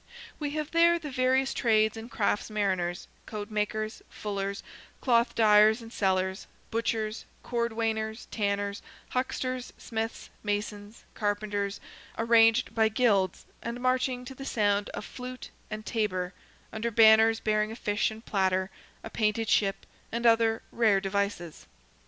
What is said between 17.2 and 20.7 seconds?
bearing a fish and platter, a painted ship, and other